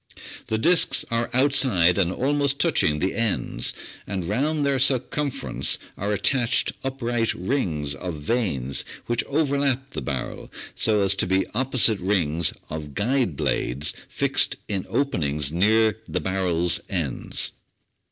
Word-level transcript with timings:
The 0.47 0.57
disks 0.57 1.05
are 1.11 1.29
outside 1.31 1.99
and 1.99 2.11
almost 2.11 2.57
touching 2.57 2.97
the 2.97 3.13
ends, 3.13 3.71
and 4.07 4.27
round 4.27 4.65
their 4.65 4.79
circum 4.79 5.29
ference 5.29 5.77
are 5.95 6.11
attached 6.11 6.71
upright 6.83 7.35
rings 7.35 7.93
of 7.93 8.15
vanes 8.15 8.83
which 9.05 9.23
overlap 9.25 9.91
the 9.91 10.01
barrel, 10.01 10.51
so 10.73 11.01
as 11.01 11.13
to 11.13 11.27
be 11.27 11.45
opposite 11.53 11.99
rings 11.99 12.51
of 12.67 12.95
guide 12.95 13.35
blades 13.37 13.93
fixed 14.09 14.55
in 14.67 14.87
open 14.89 15.21
ings 15.21 15.51
near 15.51 15.99
the 16.07 16.19
barrel's 16.19 16.79
ends. 16.89 17.51